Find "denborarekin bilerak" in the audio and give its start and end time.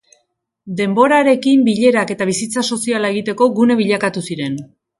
0.79-2.15